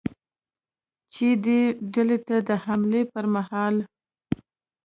چې 1.13 1.27
دې 1.45 1.61
ډلې 1.93 2.17
ته 2.27 2.35
د 2.47 2.49
حملې 2.63 3.01
پرمهال 3.13 3.75
ل 3.79 3.81